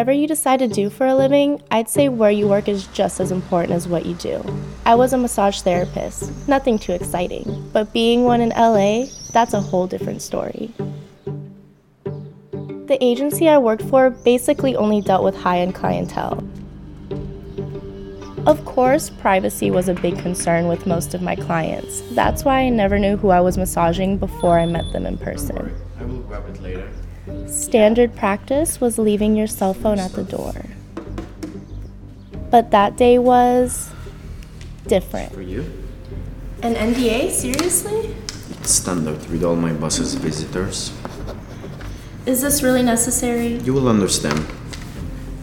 Whatever 0.00 0.18
you 0.18 0.28
decide 0.28 0.60
to 0.60 0.66
do 0.66 0.88
for 0.88 1.06
a 1.06 1.14
living, 1.14 1.60
I'd 1.70 1.90
say 1.90 2.08
where 2.08 2.30
you 2.30 2.48
work 2.48 2.68
is 2.68 2.86
just 2.86 3.20
as 3.20 3.30
important 3.30 3.74
as 3.74 3.86
what 3.86 4.06
you 4.06 4.14
do. 4.14 4.42
I 4.86 4.94
was 4.94 5.12
a 5.12 5.18
massage 5.18 5.60
therapist, 5.60 6.32
nothing 6.48 6.78
too 6.78 6.92
exciting, 6.92 7.68
but 7.74 7.92
being 7.92 8.24
one 8.24 8.40
in 8.40 8.48
LA, 8.48 9.08
that's 9.34 9.52
a 9.52 9.60
whole 9.60 9.86
different 9.86 10.22
story. 10.22 10.72
The 12.04 12.96
agency 13.02 13.46
I 13.50 13.58
worked 13.58 13.82
for 13.82 14.08
basically 14.08 14.74
only 14.74 15.02
dealt 15.02 15.22
with 15.22 15.36
high 15.36 15.58
end 15.58 15.74
clientele. 15.74 16.42
Of 18.46 18.64
course, 18.64 19.10
privacy 19.10 19.70
was 19.70 19.90
a 19.90 19.94
big 19.94 20.18
concern 20.20 20.66
with 20.66 20.86
most 20.86 21.12
of 21.12 21.20
my 21.20 21.36
clients. 21.36 22.00
That's 22.12 22.42
why 22.42 22.60
I 22.60 22.70
never 22.70 22.98
knew 22.98 23.18
who 23.18 23.28
I 23.28 23.40
was 23.40 23.58
massaging 23.58 24.16
before 24.16 24.58
I 24.58 24.64
met 24.64 24.90
them 24.94 25.04
in 25.04 25.18
person. 25.18 25.78
I 25.98 26.04
will 26.04 26.20
grab 26.20 26.48
it 26.48 26.62
later. 26.62 26.90
Standard 27.46 28.14
practice 28.16 28.80
was 28.80 28.98
leaving 28.98 29.36
your 29.36 29.46
cell 29.46 29.74
phone 29.74 29.98
at 29.98 30.12
the 30.12 30.24
door. 30.24 30.66
But 32.50 32.70
that 32.72 32.96
day 32.96 33.18
was 33.18 33.90
different. 34.86 35.32
For 35.32 35.42
you? 35.42 35.64
An 36.62 36.74
NDA? 36.74 37.30
Seriously? 37.30 38.14
Standard 38.62 39.24
with 39.30 39.44
all 39.44 39.56
my 39.56 39.72
boss's 39.72 40.14
visitors. 40.14 40.92
Is 42.26 42.42
this 42.42 42.62
really 42.62 42.82
necessary? 42.82 43.58
You 43.58 43.72
will 43.72 43.88
understand. 43.88 44.38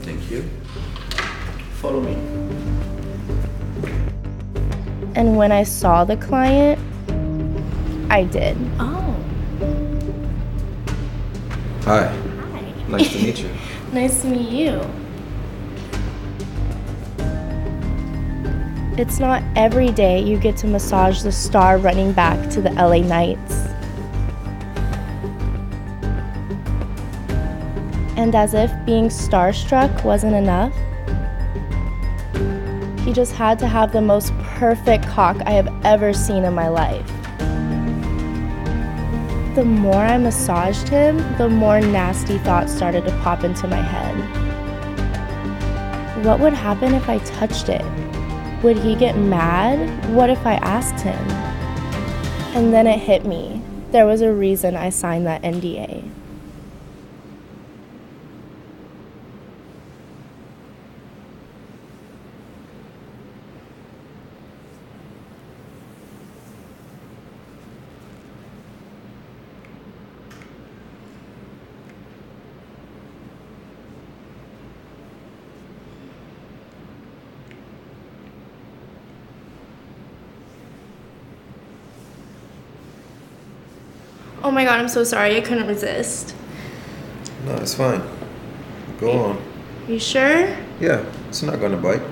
Thank 0.00 0.30
you. 0.30 0.42
Follow 1.80 2.00
me. 2.00 2.14
And 5.14 5.36
when 5.36 5.52
I 5.52 5.62
saw 5.62 6.04
the 6.04 6.16
client, 6.16 6.80
I 8.10 8.24
did. 8.24 8.56
Oh. 8.80 9.13
Hi. 11.84 12.06
Hi. 12.06 12.72
Nice 12.88 13.12
to 13.12 13.18
meet 13.22 13.38
you. 13.40 13.50
Nice 13.92 14.22
to 14.22 14.28
meet 14.28 14.48
you. 14.48 14.80
It's 18.96 19.20
not 19.20 19.42
every 19.54 19.90
day 19.90 20.18
you 20.18 20.38
get 20.38 20.56
to 20.58 20.66
massage 20.66 21.22
the 21.22 21.30
star 21.30 21.76
running 21.76 22.12
back 22.12 22.48
to 22.52 22.62
the 22.62 22.70
LA 22.70 23.00
Knights. 23.00 23.66
And 28.16 28.34
as 28.34 28.54
if 28.54 28.72
being 28.86 29.08
starstruck 29.08 30.04
wasn't 30.04 30.34
enough, 30.34 30.72
he 33.04 33.12
just 33.12 33.32
had 33.34 33.58
to 33.58 33.66
have 33.66 33.92
the 33.92 34.00
most 34.00 34.32
perfect 34.38 35.06
cock 35.06 35.36
I 35.44 35.50
have 35.50 35.68
ever 35.84 36.14
seen 36.14 36.44
in 36.44 36.54
my 36.54 36.68
life. 36.68 37.23
The 39.54 39.64
more 39.64 40.02
I 40.02 40.18
massaged 40.18 40.88
him, 40.88 41.18
the 41.38 41.48
more 41.48 41.80
nasty 41.80 42.38
thoughts 42.38 42.74
started 42.74 43.04
to 43.04 43.12
pop 43.18 43.44
into 43.44 43.68
my 43.68 43.80
head. 43.80 44.16
What 46.24 46.40
would 46.40 46.52
happen 46.52 46.92
if 46.92 47.08
I 47.08 47.18
touched 47.18 47.68
it? 47.68 47.84
Would 48.64 48.78
he 48.78 48.96
get 48.96 49.16
mad? 49.16 50.10
What 50.12 50.28
if 50.28 50.44
I 50.44 50.54
asked 50.54 51.04
him? 51.04 51.30
And 52.56 52.74
then 52.74 52.88
it 52.88 52.98
hit 52.98 53.26
me. 53.26 53.62
There 53.92 54.06
was 54.06 54.22
a 54.22 54.32
reason 54.32 54.74
I 54.74 54.90
signed 54.90 55.24
that 55.26 55.42
NDA. 55.42 56.02
Oh 84.44 84.50
my 84.50 84.62
god, 84.64 84.78
I'm 84.78 84.90
so 84.90 85.04
sorry. 85.04 85.38
I 85.38 85.40
couldn't 85.40 85.66
resist. 85.66 86.36
No, 87.46 87.54
it's 87.56 87.72
fine. 87.72 88.02
Go 89.00 89.12
on. 89.12 89.42
You 89.88 89.98
sure? 89.98 90.54
Yeah, 90.80 91.02
it's 91.30 91.42
not 91.42 91.60
gonna 91.60 91.78
bite. 91.78 92.02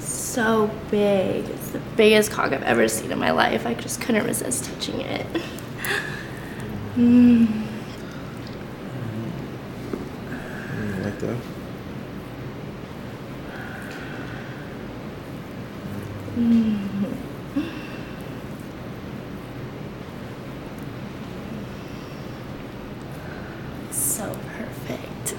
So 0.00 0.70
big. 0.90 1.44
It's 1.44 1.72
the 1.72 1.80
biggest 1.98 2.30
cock 2.30 2.52
I've 2.52 2.62
ever 2.62 2.88
seen 2.88 3.12
in 3.12 3.18
my 3.18 3.32
life. 3.32 3.66
I 3.66 3.74
just 3.74 4.00
couldn't 4.00 4.24
resist 4.24 4.64
touching 4.64 5.02
it. 5.02 5.26
Mm, 6.98 7.46
like 11.04 11.16
that. 11.20 11.36
So 24.18 24.36
perfect. 24.58 25.34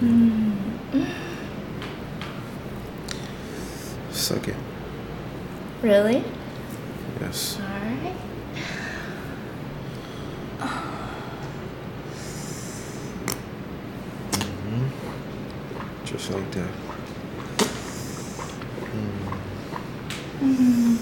Mm. 0.00 0.56
Mm. 0.92 1.06
Suck 4.12 4.48
it. 4.48 4.56
really? 5.82 6.24
Yes. 7.20 7.58
Alright. 7.60 8.16
Just 16.26 16.38
like 16.38 16.50
that. 16.50 16.70
Mm. 20.40 20.98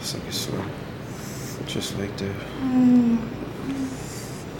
Suck 0.00 0.26
it 0.26 0.32
slow. 0.32 0.64
Just 1.66 1.98
like 1.98 2.16
that. 2.16 2.34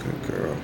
Good 0.03 0.21
girl. 0.27 0.55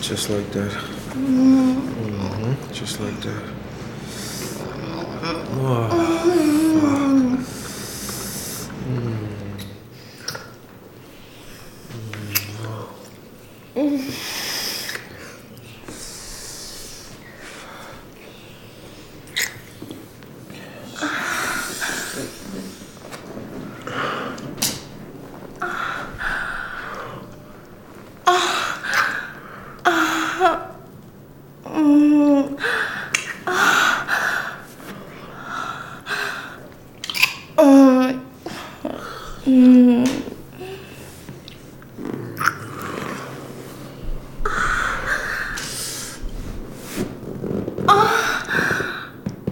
Just 0.00 0.30
like 0.30 0.50
that. 0.52 0.72
hmm 1.14 2.72
Just 2.72 3.00
like 3.00 3.18
that. 3.20 3.42
Oh, 5.54 6.61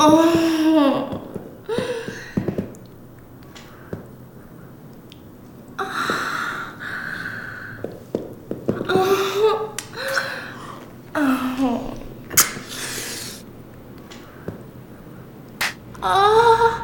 Oh 0.03 0.17
my 0.17 0.33
god. 0.33 1.21
Oh. 16.03 16.81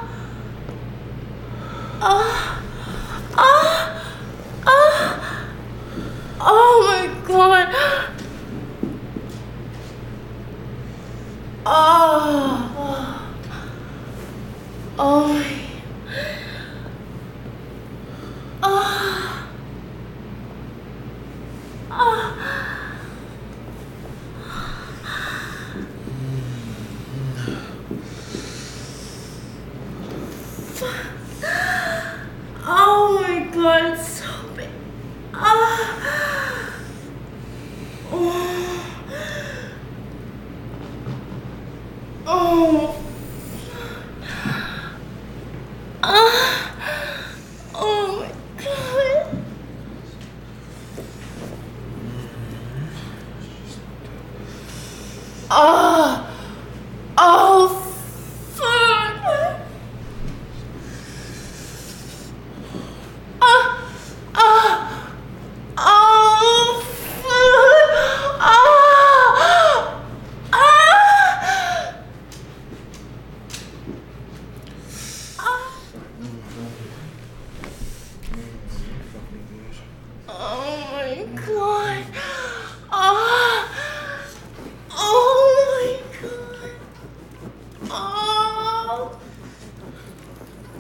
Oh 14.98 15.28
my. 15.28 15.66
Oh 32.69 33.19
my 33.23 33.38
god, 33.55 33.94
it's 33.94 34.08
so 34.19 34.26
big. 34.55 34.69
Ah. 35.32 36.82
Oh. 38.12 38.52
Oh. 42.26 42.96
Ah. 46.02 47.32
Oh 47.75 48.20
my 48.20 48.32
god. 48.62 49.44
Ah. 55.49 56.31
Oh. 57.19 57.69
Fuck. 58.56 59.17
Ah. 63.40 63.69
Ah. 64.35 65.12
Oh. 65.78 66.82
fuck. 67.23 67.90
Ah. 68.40 68.52
Ah. 75.38 75.66
Oh 80.28 80.76
my 80.93 81.25
god. 81.37 82.05
Ah. 82.91 83.69
Oh 84.93 85.43
my 85.71 85.88
god. 86.23 86.71
Oh. 87.91 89.19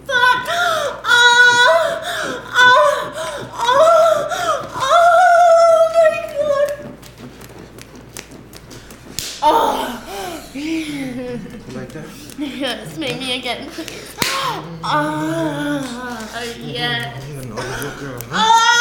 Fuck. 0.06 0.48
Ah. 0.48 1.02
Ah. 2.54 2.72
Oh. 3.58 3.74
Oh 4.78 5.78
my 5.94 6.14
god. 6.32 6.68
Oh. 9.42 10.02
Like 11.74 11.90
that? 11.92 12.08
Yes, 12.56 12.98
make 12.98 13.18
me 13.18 13.38
again, 13.38 13.68
please. 13.70 14.16
Ah. 14.82 15.82
Yes. 16.62 17.28
You 17.28 17.42
know, 17.48 17.56
girl, 17.98 18.20
huh? 18.28 18.32
Ah! 18.32 18.75